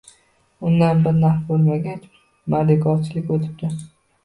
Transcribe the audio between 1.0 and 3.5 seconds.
bir naf bo‘lmag‘ach, mardikorchilikka